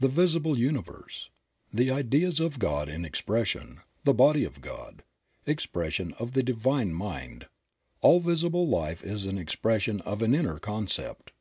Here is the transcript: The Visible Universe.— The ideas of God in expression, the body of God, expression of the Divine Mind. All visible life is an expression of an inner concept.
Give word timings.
The 0.00 0.08
Visible 0.08 0.58
Universe.— 0.58 1.30
The 1.80 1.90
ideas 1.90 2.40
of 2.40 2.58
God 2.58 2.90
in 2.90 3.06
expression, 3.06 3.80
the 4.04 4.12
body 4.12 4.44
of 4.44 4.60
God, 4.60 5.02
expression 5.46 6.12
of 6.18 6.32
the 6.32 6.42
Divine 6.42 6.92
Mind. 6.92 7.46
All 8.02 8.20
visible 8.20 8.68
life 8.68 9.02
is 9.02 9.24
an 9.24 9.38
expression 9.38 10.02
of 10.02 10.20
an 10.20 10.34
inner 10.34 10.58
concept. 10.58 11.32